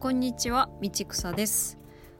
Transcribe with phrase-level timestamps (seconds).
[0.00, 1.76] こんにちは道草です。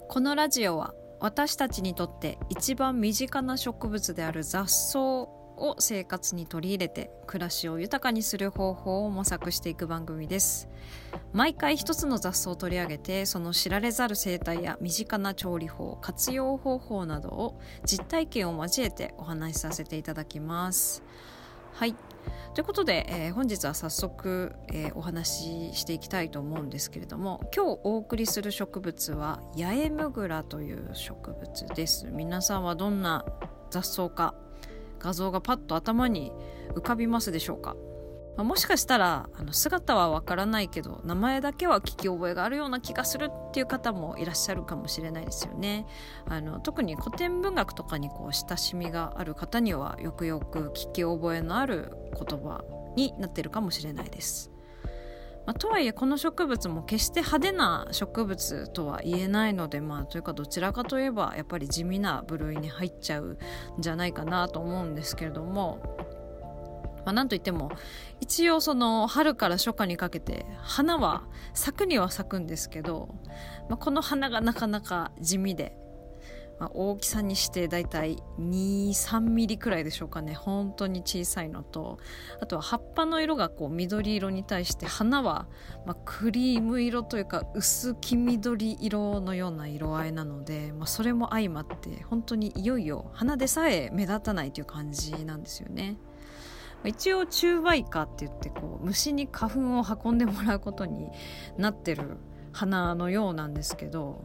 [0.06, 10.68] このラジオは私たちにとって一番身近な植物である雑草を生活に取り入れて暮らしを豊かにする方法を模索していく番組です。
[11.32, 21.02] 毎回一つの雑草を取り上げてその知られざる生態や身近な調理法活用方法などを実体験を交えてお話しさせていただきます。
[21.72, 21.94] はい。
[22.54, 32.06] ということで、えー、本日は早速、えー、お話ししていきたいと思うんですけれども今日お送りする植物は八重ムグラという植物です。
[32.10, 33.24] 皆さんはどんな
[33.70, 34.34] 雑草か
[34.98, 36.32] 画像がパッと頭に
[36.74, 37.76] 浮かびますでしょうか？
[38.40, 45.84] まあ、もしかしたらあの姿はわからないけど名前だけは聞き覚えがあるような気がするっていう方もいらっしゃるかもしれないですよね。
[46.24, 52.64] あの特に古典文学とかにこう親しみがある方にはよくよく聞き覚えのある言葉
[52.96, 54.50] になってるかもしれないです。
[55.46, 63.38] まあ、とはいえこの植物も決して派手な植物とは言えないのでまあというかどちらかといえばやっぱり地味な部類に入っちゃうん
[63.78, 66.08] じゃないかなと思うんですけれども
[67.04, 67.70] まあ、なんといっても
[68.20, 73.14] 一応その春から初夏にかけて花は咲くには咲くんですけど、
[73.68, 75.76] まあ、この花がなかなか地味で、
[76.58, 81.98] まあ、大きさにしてだいたい23ミリくらいでしょうかね本当に小さいのと
[82.40, 85.48] あとは葉っぱの色がこう緑色に対して花は
[85.86, 95.96] まクリーム色というか薄黄緑色のような色合いなので、まあ、それも相まって本当にいよいよ花でさえ目立たないという感じなんですよね。
[96.84, 101.08] 一応虫媒花って言ってこう虫に花粉を運んでもらうことに
[101.56, 102.16] なってる
[102.52, 104.24] 花のようなんですけど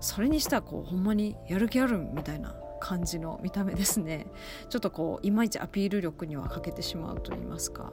[0.00, 4.26] それにしてはこうほんまにやる気あるみたいな感じの見た目ですね
[4.68, 7.92] ちょっとこういまいちアピール力には欠けてしまうと言いますか。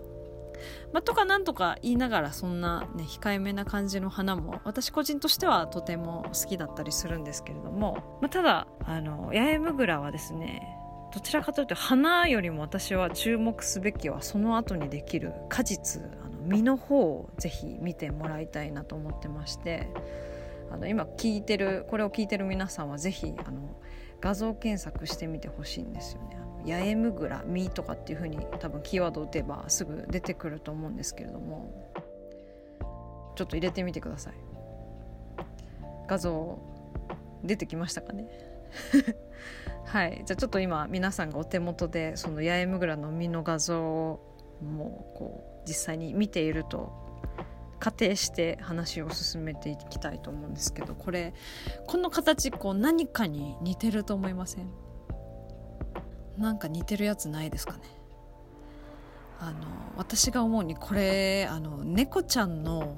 [0.94, 10.78] まあ、とかなんとか言いながらそんな、ね、控えめな感じの花も私個人としてはとても好きだったりするんですけれども、まあ、ただあの八重むぐらはですね
[11.14, 19.90] どちらかというと花よりも私は注目すべきはその後にできる果実あの実の方をぜひ見てもらいたいなと思ってまして
[20.72, 23.76] あの今聞いてるこれを聞いてる皆さんはぜひあの
[24.22, 26.38] 画像検索してみてほしいんですよね。
[26.66, 31.92] 八重むぐら実とかっていう風に多分キーワード打てばすぐ出てくると思うんですけれども。
[33.36, 34.34] ちょっと入れてみてください。
[36.08, 36.60] 画像
[37.44, 38.28] 出てきましたかね？
[39.86, 40.24] はい。
[40.26, 44.20] じゃあちょっと今皆さんがお手元でその八重むぐらの実の画像を
[44.62, 46.94] もうこう実際に見ていると
[47.80, 51.34] 仮定して話を進めていきたいと思うんですけどこれ
[51.88, 54.70] この形こう何かに似てると思いません？
[56.38, 57.80] なんか似てるやつないですかね？
[59.40, 59.58] あの
[59.98, 62.96] 私が思うにこれあの猫ちゃんの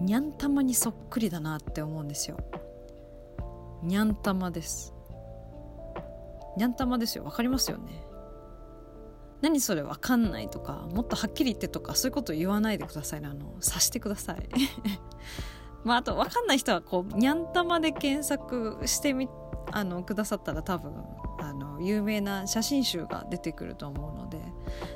[0.00, 2.36] にゃん玉にそっくりだなって思うんですよ。
[3.82, 4.92] にゃん玉です。
[6.56, 7.24] にゃん玉ですよ。
[7.24, 8.04] わかりますよね。
[9.40, 13.28] 何それわかんないとかもっとはっきり言ってとかそういうこと言わないでくださいね。
[13.28, 14.48] あの察してください。
[15.84, 19.28] まああとわかんない人はこうにゃん玉で検索してみ
[19.72, 20.92] あのくださったら多分
[21.38, 24.38] あの有名な写真集が出てくると思うので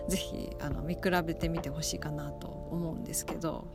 [0.08, 3.74] 是非あの見比べてみてほしいかなと思うんですけど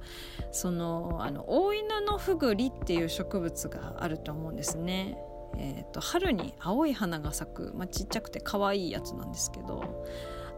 [0.51, 5.17] そのあの大犬のフグリっていう植物があると思うんですね。
[5.57, 10.05] えーと、春に青い花が咲く、まあ、ちっちゃくて可愛いやつなんですけど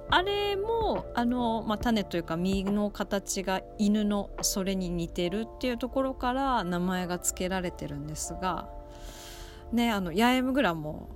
[0.10, 8.70] あれもあの、まあ、種というか実の形が犬のそれに似てるっていうところから名前が付けられてるんですが、
[9.72, 11.10] ね、あの八重むぐらも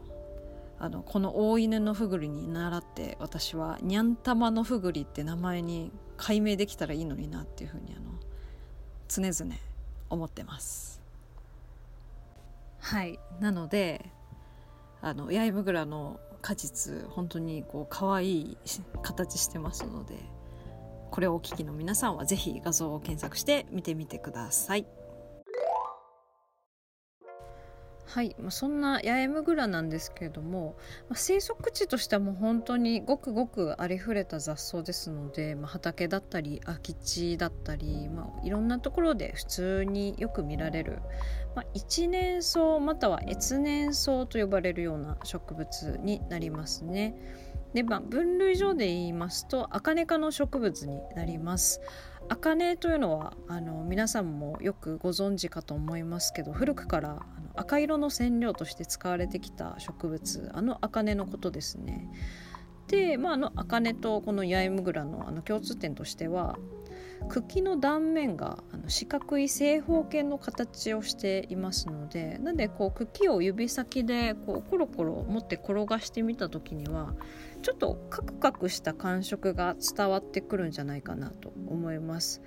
[0.79, 8.11] あのこの大犬のふぐりに倣って私はにゃんたまのふぐりって名前に改名できたらいいのになっていうふうにあの
[9.07, 9.55] 常々
[10.09, 11.04] 思ってます。
[12.85, 14.12] はいなので
[15.01, 18.58] あの八重むぐらの果実本当にこう可愛い
[19.02, 20.14] 形してますので
[21.09, 24.85] これをお聞きの皆さんは是非画像を検索して見てみてください。
[28.05, 30.75] はい、まあ、そんな八重むぐらなんですけれども、
[31.09, 40.99] まあ、生息地としてはもう本当にごくごくありふれた雑草ですので、まあ、畑だったり空き地だったり、まあ、いろんなところで普通によく見られる、
[41.55, 47.16] まあ、一年草または越年草と呼ばれるような植物になりますね。
[47.73, 51.81] でまあ、分類上で言いますとアカネ科の植物になります。
[52.27, 62.09] アカネというのはあの皆さんもよくご存知かと思いますけど古くからあの赤色の染料として使われてきた植物あのアカネのことですね。
[62.87, 66.57] で、まあ、あのアカネとこの八重むぐらのあの共通点としては
[67.29, 77.13] 茎の断面があの四角い正方形の形をしていますのでなんでこう茎を指先でこうコロコロ持って転がしてみた時には
[77.66, 82.44] ちょっとカクカクした感触が伝わってくるんじゃないかなと思います。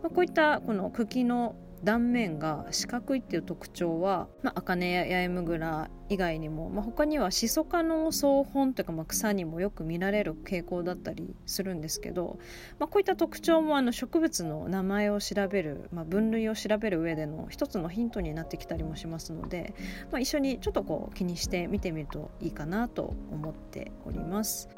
[0.00, 12.38] まあ、こういったこの茎の断面が四角いっていう特徴は、まあ、アカネやヤエムグラ以外にも、まあ、他にはシソ科の草本というか、まあ、草にもよく見られる傾向だったりするんですけど、
[12.78, 19.74] まあ、こういった特徴もあの植物の名前を調べる、まあ、分類を調べる上での一つのヒントになってきたりもしますので、
[20.10, 24.68] まあ、一緒にちょっとこう気にして見てみるといいかなと思っております。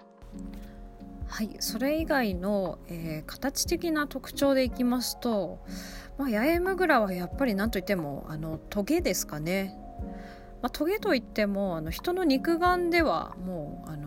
[1.28, 5.58] はい、それ以外の、えー、形的な特徴でいきますと
[6.19, 9.76] まあ、八重ムグラはやっぱり何といってもあのトゲですかね、
[10.62, 14.06] まあ、トゲといってもあの人の肉眼ではもうあの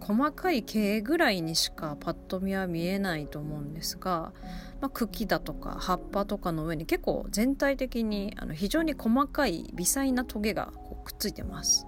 [0.00, 4.32] 細かい毛ぐらいにしかパッと見は見えないと思うんですが、
[4.80, 11.86] まあ、茎だとか葉っぱとかの上に結構全体的にあの非常に細かい微細なトゲがこうくっついてます。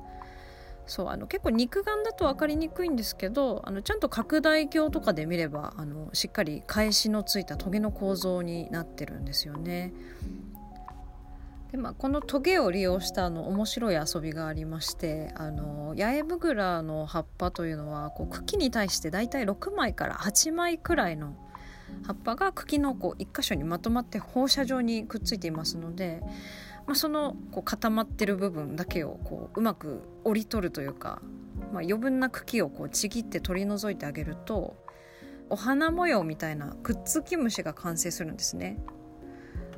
[0.87, 9.93] そうあの結構肉眼だと分かりにくいんですけどあのちゃんと拡大鏡とかで見ればあのしっかり返しのついたトゲの構造になってるんですよね。
[11.71, 21.35] でまあ、このトゲを利用したあの面白い遊びがありましてあの八重ブグラの葉っぱというのはこう茎に対してだいたい6枚から8枚くらいの
[22.05, 26.21] 葉っぱが茎のこう1箇所にまとまって放射状にくっついていますので
[26.87, 31.23] まあ、そのこう固まってる部分だけをこううまく折り取るというか、
[31.73, 34.77] まあ、余分な茎をこうちぎって取り除いてあげると
[35.49, 38.79] お花模様みたいなくっつき虫が完成するんですね。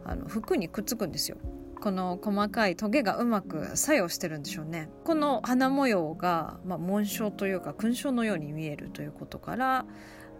[0.04, 1.38] あの服にくっつくんですよ。
[1.80, 4.88] この細かいトゲがうまく作用してるんでしょうね。
[5.04, 9.84] この花模様が、まあ、紋章というか勲章のように見えるということから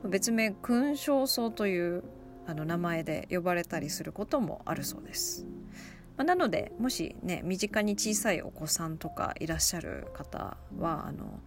[0.09, 2.05] 別名勲章草という
[2.47, 5.47] あの名前で呼ばれたりすることもあるそうです
[6.17, 11.41] まあ、なのでもしね身近に小さいお子さんとかいらっしゃる方はあの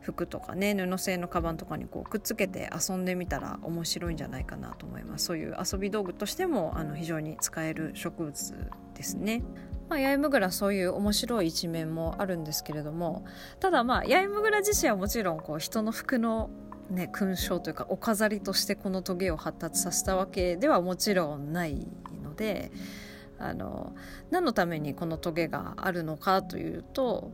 [0.00, 9.42] 服とかね布製のカバンとかにこうくっつけて遊んでみたら面白いんじゃないかなと思いますそういう遊び道具としてもあの非常に使える植物ですね。
[9.88, 13.24] まあ、八重むぐらそういう面白い一面もあるんですけれども
[13.60, 16.50] ただまあ八重むぐら自身はもちろんこう人の服の
[16.90, 21.88] ね、勲章というかお飾りとしてこのトゲを発達させたわけではもちろんない
[22.22, 22.70] ので
[23.38, 23.94] あの
[24.30, 27.32] 何のためにこのトゲがあるのかというと、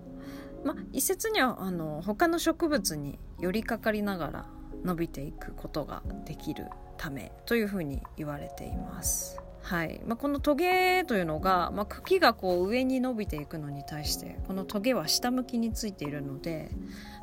[0.65, 4.47] ま一説にはあの他の植物に寄りかかりながら
[4.85, 6.67] 伸びていくことができる
[6.97, 9.42] ためというふうに言われています。
[9.63, 10.01] はい。
[10.07, 16.71] まあ、このトゲというのが、まあ、茎がこう上に伸びていくのに対してこのトゲは下向きについているので、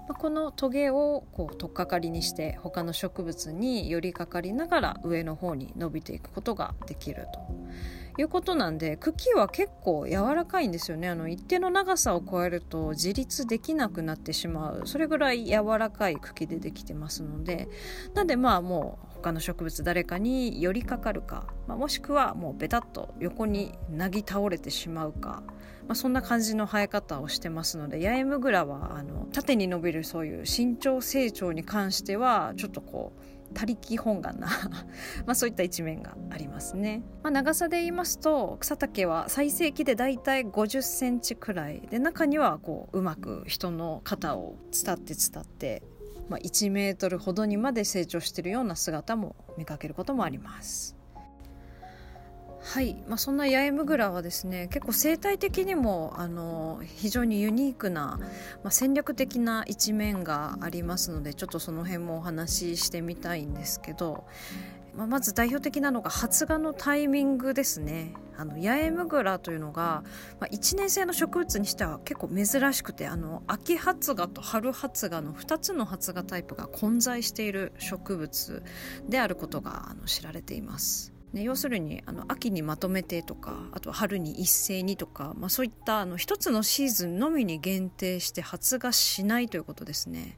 [0.08, 7.60] まあ、このトゲをこう取っかかりにして他の植物に寄りかかりながら上の方に伸びていくことができると。
[8.18, 11.08] いうことなんで茎は結構柔らかいんですよね。
[11.08, 14.82] あの一定の長さを超えると自立できなくなってしまう。
[14.86, 17.70] それぐらい柔らかい茎でできてますので。
[18.14, 25.44] なんでまあもう他の植物誰かに寄りかかるか、まあ、もしくはもうベタッと横になぎ倒れてしまうか、
[25.88, 34.48] まあ、そんな感じの生え方をしてますので八重ムグラはあの縦に伸びるそういう身長成長に関してはちょっとこう他力本願な
[35.26, 45.84] まあそういった一面がありますね、まあ、長さで言いますと草丈は最盛期でだいたい50センチくらいで中にはこううまく人の肩を伝って伝って、
[46.30, 50.96] まあ、1メートルほどにまで成長しているような姿も見かけることもあります。
[52.62, 58.20] はい、まあ、そんな八重ムグラはですね結構生態的にもあの非常にユニークな、
[58.64, 64.26] まあ、戦略的な一面がありますのでちょっとその辺もお話ししてみたいんですけど、
[65.00, 68.16] まあ、まず代表的なのが発芽のタイミングですね。
[68.36, 70.04] あの八重ムグラというのが、
[70.42, 78.62] まあ、1年生の植物にしては結構珍しくてあの秋発芽と春発芽の2つの発芽タイプが混在している植物
[79.08, 81.14] であることがあの知られています。
[81.32, 90.38] ね、要するにあの秋にまとめてとかあと春に一斉にとか、まあ、そういったあの一つのシーズンのみに限定して発芽しないということですね。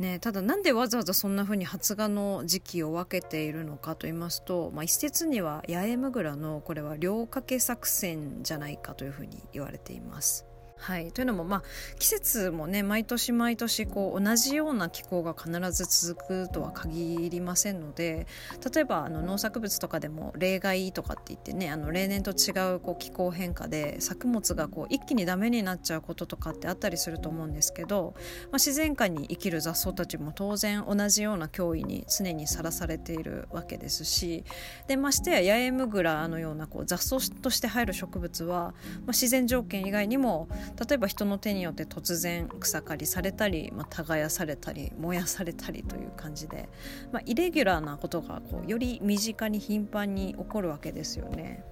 [0.00, 10.49] ね、ただなんでわざわざそんな風に発芽の時期を分けているのかと言いますと、まあ、一説には八重むぐらのこれは両掛け作戦じゃないかという風に言われています。
[10.80, 11.62] はい、というのも、まあ、
[11.98, 18.26] 季節もね毎年毎年こう同じような気候が必ず続くとは限りませんので
[18.74, 34.44] 例えばあの農作物とかでも例外とかって言ってねあの例年と違うこう気候変化で作物がこう一気にダメになっちゃうこととかってあったりすると思うんですけど、まあ、自然界に生きる雑草たちも当然同じような脅威に常にさらされているわけですし
[34.88, 38.72] でましてや八重むぐらのようなこう雑草として生える植物は、まあ、
[39.08, 46.68] 自然条件以外にも例えば人の手によって突然草刈りされたり、まあ、耕されたり燃やされたりという感じで、
[47.12, 51.64] まあ、イレギュラーなことがこうより身近に頻繁に起こるわけですよね。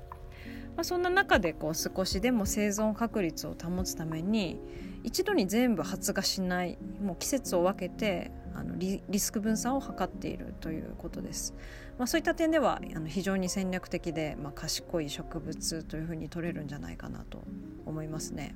[0.77, 4.61] まあ、そんな中でこう少しでも生存確率を保つために
[5.03, 11.55] 一度に全部発芽しないもう季節を分けてあのリスク分散を図っているということです。
[11.99, 17.43] まあ、そういった点ではあの非常に戦略的で、まあ、賢い植物というふうに取れるんじゃないかなと
[17.87, 18.55] 思いますね。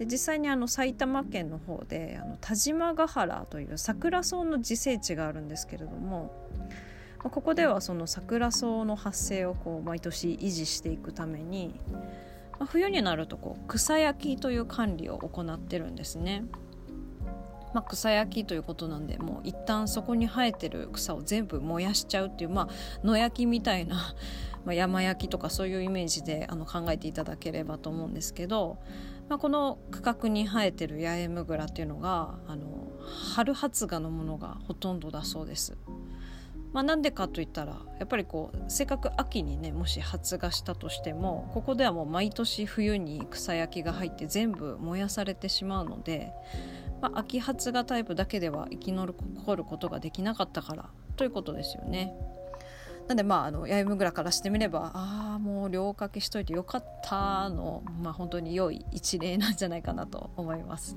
[0.00, 6.32] で実際にあの埼玉県の方であの田島ヶ原という桜草の自生地があるんですけれども、
[7.18, 11.78] まあ、ここではその桜草の発生をこう毎年維持していくために、
[12.58, 16.44] まあ、冬になるとこう草焼きという管理を行ってるんですね。
[17.74, 24.14] まあ、草焼きということなんでもう一旦そこに生えてる草を全部燃やしちゃうっていう、まあ、野焼きみたいな、
[24.64, 28.78] まあ、山焼きとかそういうイメージであの考えていただければと思うんですけど、
[29.30, 32.88] まあ、この区画に生えてる八重むぐらっていうのがあの
[33.34, 35.78] 春発芽のものがほとんどだそうです。
[36.72, 46.32] まあ、なんでかといったらやっぱりこうせっかく秋にねもし発芽したとしてもここではもう毎年冬に草焼きが入って全部燃やされてしまうので、
[47.00, 52.14] まあ、秋発芽タイプだけでは生き残ることができなかったからということですよね。
[53.10, 60.94] なんでまああの八重むぐらからしてみればああもう両掛けしといてよかったの、まあ、本当に良い一例なんじゃないかなと思います。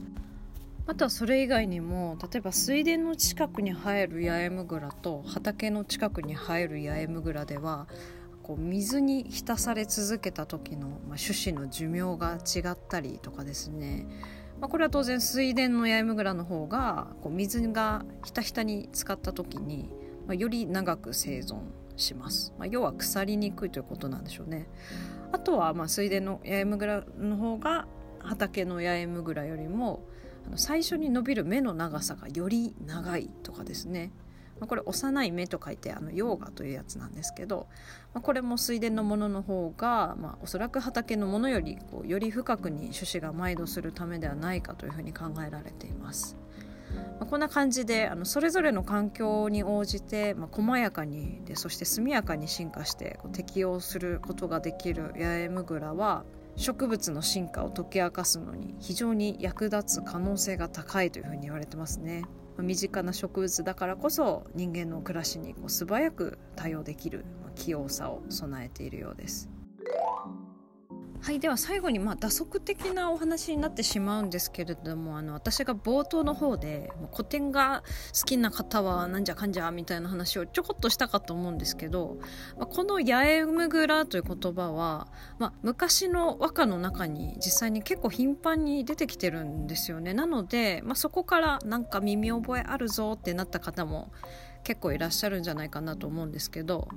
[0.86, 7.88] あとはそれ以外にも例えば水田の近くに生える八重むぐらと畑の近くに生える八重むぐらでは
[8.44, 14.06] こう水に浸され続けた時の、まあ、種子の寿命が違ったりとかですね、
[14.62, 19.90] まあ、これは当然水田の八重むぐらの方がこう水がひたひたに使った時に、
[20.28, 21.62] まあ、より長く生存
[21.96, 24.68] します、まあ、要は腐りにくいということなんでしょうね。
[25.32, 27.88] あとはまあ水田の八重むぐらの方が
[28.20, 30.06] 畑の八重むぐらよりも
[30.56, 34.12] 最初に伸びる芽の長さがより長いとかですね。
[34.60, 37.68] これ幼い芽と書いてあの幼芽というやつなんですけど
[38.14, 46.38] これも水田のものの方が、まあ、おそらく畑のものよりこうより深くに種子が埋土するためではないかというふうに考えられています。
[47.20, 62.24] まあ、こんな感じであのそれぞれの環境に応じて、まあ、細やかにでそして速やかに進化してこう適応することができる八重むぐらは植物の進化を解き明かすのに非常に役立つ可能性が高いというふうに言われてますね。
[62.60, 69.50] 身近な植物だからこそ人間の暮らしにこう素早く対応できる器用さを備えているようです。
[71.24, 77.82] はいでは最後にまあ打足的なお話になってしまうんですけれどもあの私が冒頭の方で古典が
[78.14, 82.18] 好きな方はなんじゃかんじゃみたいな話をちょこっとしたかと思うんですけど、
[82.58, 85.08] まあ、この「八重むぐら」という言葉は、
[85.40, 90.14] まあ、昔の和歌の中に実際に結構頻繁に出てきてるんですよね。
[90.14, 94.12] なので、まあ、そこからなんか耳覚えあるぞってなった方も
[94.64, 96.88] 結構いらっしゃるんじゃないかなと思うんですけど、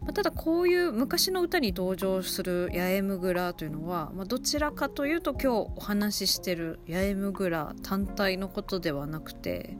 [0.00, 5.46] まあ、ただこういう昔の歌に登場する八重むぐらというのは、まあ、どちらかというと今日
[5.76, 9.76] お話ししてる八重むぐら単体のことではなくて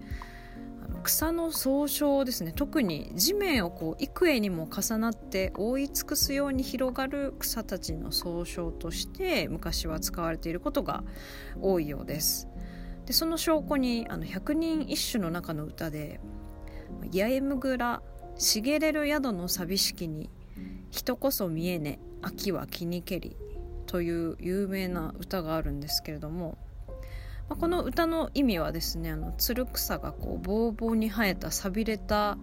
[1.03, 2.53] 草の総称ですね。
[2.53, 11.05] 特に地面をこう幾重にも重なって覆い尽くすように広がる草たちの総称として昔は使われていることが
[11.61, 12.49] 多いようです。
[13.07, 16.21] でその証拠にあの百人一首の中の歌で
[17.13, 18.03] 八重むぐら
[18.37, 20.31] 茂れる宿の寂しきに
[20.91, 23.37] 人こそ見えね秋は気にけり
[23.87, 26.59] という有名な歌があるんですけれども、
[27.49, 32.39] まあ、この歌の意味はですねあのつる草がこうぼうぼうに生えた寂れた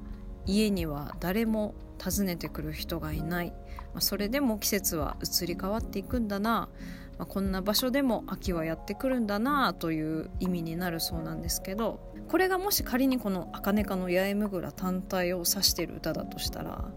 [0.46, 3.54] 家には誰も訪ねてくる人がいない、
[3.94, 6.70] まあ、それでも季節は移り変わっていくんだな、
[7.18, 16.92] まあ、こんな場所でも秋はやってくるんだなという意味になるそうなんですけどこれがもし仮にこの茜かの八重むぐら単体を指している歌だとしたら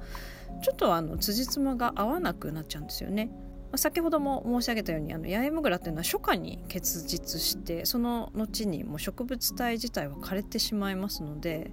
[0.63, 3.31] ちょっとあの辻褄が合わなくなっちゃうんですよね。
[3.77, 11.71] 先ほども申し上げたようにあの八重むぐらっていうのは初夏に結実してその後にもう植物体自体は枯れてしまいますので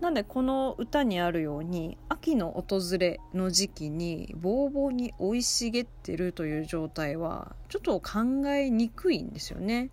[0.00, 9.90] なんでこの歌にあるように秋の訪れの時期にぼうぼうに生い茂ってるという状態はちょっと考えにくいんですよね。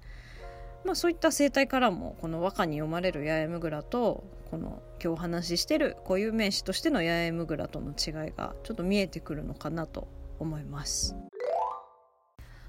[0.86, 10.08] まあ、そういった生態からもこの和歌に読まれる八重むぐらとこの今日お話ししてる固有名詞としての八重むぐらとの違いがちょっと見えてくるのかなと
[10.40, 11.16] 思います。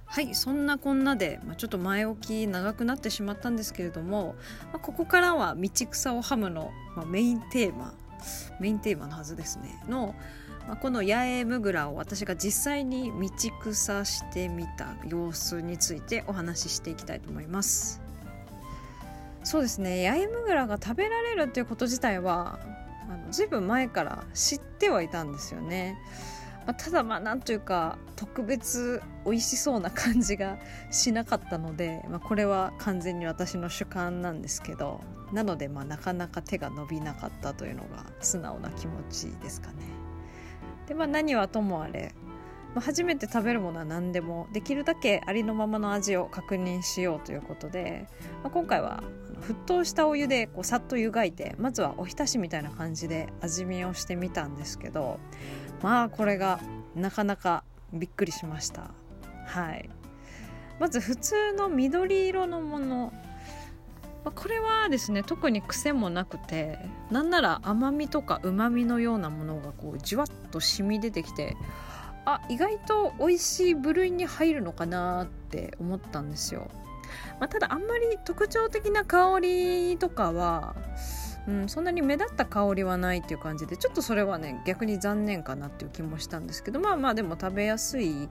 [0.08, 4.36] はいそんなこんなで、まあ、ちょっと前置き長くなってしまったんですけれども、
[4.72, 7.92] まあ、ここからは「道草をハムの」まあ、メインテーマ
[8.60, 10.14] メインテーマのはずですねの、
[10.68, 13.30] まあ、この八重むぐらを私が実際に道
[13.60, 18.05] 草してみた様子についてお話ししていきたいと思います。
[19.46, 22.58] そうですね八重むぐらが食べられるっていうこと自体は
[23.08, 25.96] あのずいぶん前から知ってはいたんですよね。
[26.66, 30.58] まあ、ただまあなんというか特別美味しそうな感じが
[30.90, 35.00] しなかったので、まあ、これは完全に私の主観なんですけど
[35.32, 39.74] なのでまあなかなか手が伸びなかったというのが素直な気持ちですかね。
[40.88, 42.16] でまあ何はともあれ、
[42.74, 48.08] ま、初めて食べるものは何でもできるだけありのままの味を確認しようということで、
[48.42, 49.04] まあ、今回は
[49.42, 55.20] 沸騰したお湯でこうさっと湯がいてまずはおひたしみたいな感じで味見をしてみたんですけど
[55.82, 56.60] まあこれが
[56.94, 57.62] なかなか
[57.92, 58.90] びっくりしました。
[59.46, 59.88] はい。
[60.78, 63.12] まず普通の緑色のもの。
[64.34, 66.80] これはですね特に癖もなくて
[67.12, 71.56] なんなら甘みとかうまみのようなものがこうじわっと染み出てきて
[72.24, 76.68] あ意外と美味しい部類に入るのかなって思ったんですよ、
[77.40, 80.74] まあ、ただあんまり特徴的な香りとかは
[81.48, 88.28] うん、そんなに目立った香りはないっていう感じでちょっとそれはね逆に残念かなっていう気もしたんですけどまあまあでも食べやすい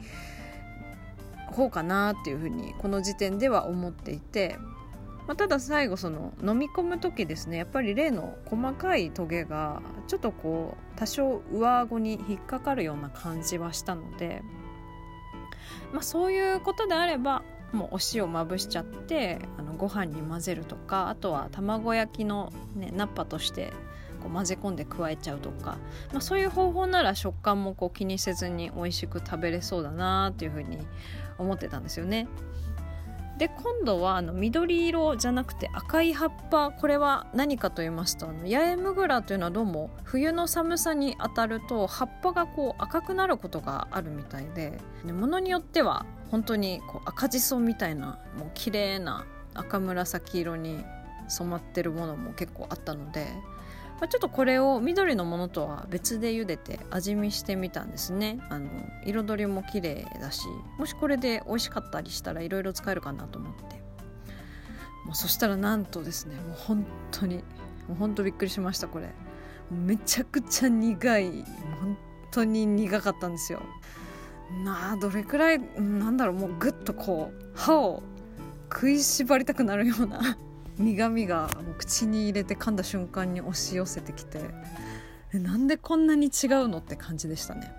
[1.47, 4.57] 方かなっていうふうにこの時点では思っていて、
[5.27, 14.43] まあ、ただ最後その飲み込む時ですねやっぱり例の細かいトゲがちょっとこう多少上顎に引っかかるような感じはしたので、
[15.93, 17.43] まあ、そういうことであれば
[17.75, 23.73] もうお塩まぶしちゃってあのご飯に混ぜるとかあとは卵焼きの、ね、ナッパとして
[24.21, 25.77] こう混ぜ込んで加えちゃうとか、
[26.11, 30.79] まあ、そういう方法なら食感もこう気にせずに美味しく食べれそうだなっていうふうに
[31.37, 32.27] 思ってたんですよね。
[33.37, 50.83] で今度はあの緑色じゃなくて赤い葉っぱこれは何かと言いますとあの八重むぐらというのはどうも冬の寒さに当たると葉っぱがこう赤くなることがあるみたいでで物によっては本当にこう赤じそみたいなもう綺麗な赤紫色に
[51.27, 53.27] 染まってるものも結構あったので
[53.99, 58.39] まあ、ちょっとこれを緑のものとは別で茹でて味見してみたんですね。
[58.49, 58.69] あの
[59.05, 60.45] 彩りも綺麗だし
[60.77, 63.75] もしこれで美味しかったりしたらいろいろ使えるかなと思って。
[65.05, 67.43] もうそしたらなんとですねもう本当にも
[67.91, 69.13] う本当びっくりしましたこれ。
[69.71, 71.45] めちゃくちゃ苦い。
[71.79, 71.97] 本
[72.31, 73.61] 当に苦かったんですよ。
[74.63, 78.03] なあどれくらいなんだろうもうぐっとこう歯を
[78.71, 80.37] 食いしばりたくなるような
[80.77, 84.41] 苦みがもう口に入れて噛んだ瞬間に押し寄せてきて。
[85.39, 87.71] なんでこんなに違うのって感じでしたね。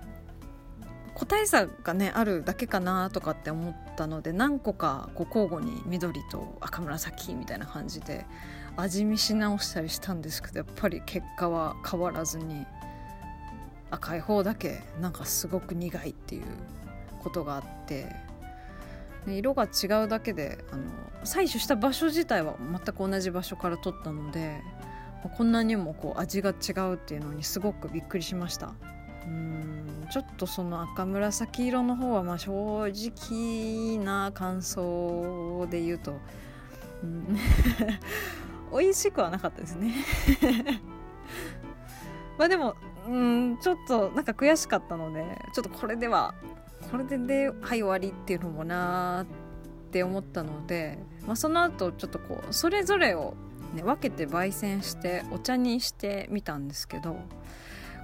[1.14, 8.26] 個体差がねあるだけかなとかって思ったので何個かこう交互に緑と赤紫みたいな感じで
[8.76, 12.66] 味見し直したりしたんですけどやっぱり結果は変わらずに
[13.90, 16.44] 赤い方だけなんかすごく苦いっていう
[17.22, 18.06] ことがあって
[19.26, 20.84] 色が違うだけであの
[21.24, 24.60] 採取した場所自体は全く同じ場所から取ったので
[25.36, 28.72] こんなにもこう味が違うっていうのにすごくびっくりしました。
[29.26, 36.20] うんちょっとその赤紫色の方はまあ正直な感想で言うと、
[37.02, 37.36] うん、
[38.72, 39.94] 美味しくはなかったですね。
[42.38, 42.76] まあでも
[43.08, 46.34] うんちょっとなんか悔しかったのでちょっとこれでは
[46.90, 49.26] これでではい終わりっていうのもなーっ
[49.90, 53.34] て思ったので、まあ、その後ちょっとこうそれぞれを、
[53.74, 57.16] ね、分けて焙煎してお茶にしてみたんですけど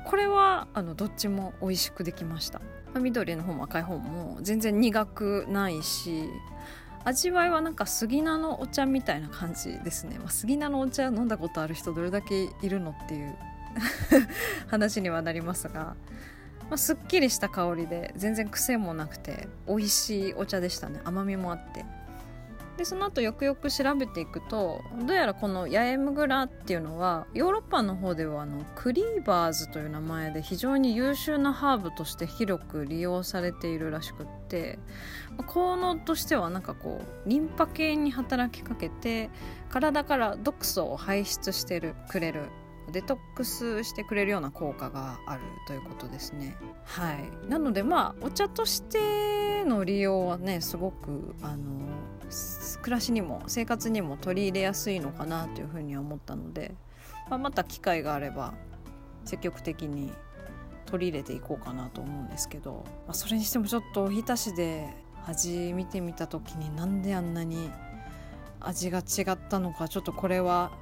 [0.05, 6.29] これはあのどっちも美味しくできました、まあ、緑の方も赤い方も全然苦くないし
[7.05, 13.35] 味わいはなんか杉菜のお茶みたいな感じですね、まあ、杉菜のお茶飲んだことある人どれだけいるのっていう
[14.69, 15.97] 話にはなりますが
[16.73, 21.03] まあ、すっきりした香りで全然癖もなくて美味しいお茶でしたね。
[21.05, 21.85] 甘みもあって。
[22.79, 34.79] でその後よくよく調べていくとどうやらこのヤエムグラっていうのはヨーロッパの方ではあのクリーバーズという名前で非常に優秀なハーブとして広く利用されているらしくって
[35.47, 39.29] 効能としてはなんかこうリンパ系に働きかけて
[39.69, 42.47] 体から毒素を排出してるくれる
[42.91, 46.57] デトックスしてくれるような効果があるということですね。
[46.85, 51.67] はい、なのでまあお茶としての利用はねすごくあの
[52.83, 56.75] 暮らしにも生活にも取り入れやすいのかなというふうには思ったので、
[57.31, 58.55] まあ、また機会があれば
[59.25, 60.13] 積極的に
[60.87, 64.89] 取り入れていこうかなと思うんですけど、まあ、それにしてもちょっとおひたしで
[65.27, 67.71] 味見てみた時になんであんなに
[68.61, 70.73] 味が違ったのかちょっとこれは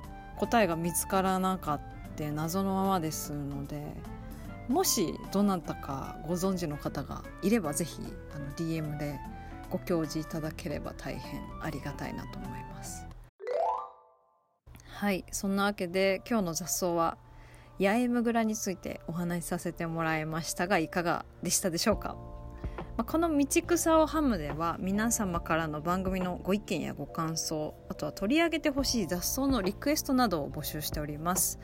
[0.40, 1.90] 答えが見つからなかった
[2.32, 3.82] 謎のままですので
[4.68, 8.02] もしどなたかご存知の方がいれば是非
[8.34, 9.18] あの DM で
[9.70, 13.06] ご教示いただければ大変ありがたいなと思います。
[14.86, 17.16] はいそんなわけで今日の雑草は
[17.78, 22.16] 八重むぐらについてお話しさせてもらいましたがいかがでしたでしょうか？
[23.00, 31.58] まこの「道草をハム」では皆様からの番組のご意見やご感想あとは取り上げてほしい雑草のリクエストなどを募集しております、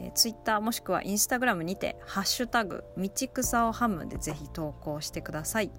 [0.00, 5.70] えー、Twitter もしくは Instagram にて「ハッシュタグ道草をハム」でぜひ投稿してください。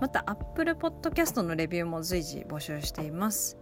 [0.00, 3.56] また Apple Podcast のレビューも随時募集しています。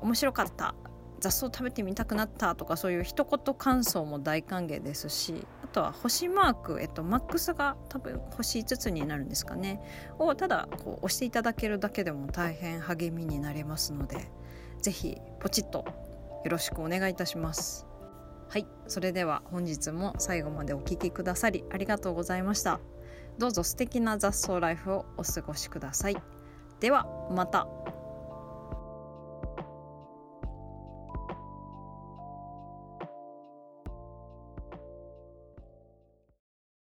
[0.00, 0.74] 面白かった。
[1.20, 9.80] 雑草食べてみたくなったとかそういう一言感想も大歓迎ですしあとは星マーク、えっと、マックスが多分星5つになるんですかね。
[10.18, 14.30] をただこう押していただけるだけでも大変励みになりますので
[14.80, 15.84] 是非ポチッと
[16.44, 17.86] よろしくお願いいたします。
[18.48, 22.80] はいそれでは本日も最後までお聴きくださりありがとうございました。
[23.38, 26.16] どうぞ素敵な雑草ライフをお過ごしください。
[26.80, 27.97] ではまた。